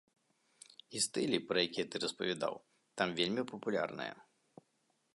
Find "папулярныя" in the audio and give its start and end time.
3.53-4.13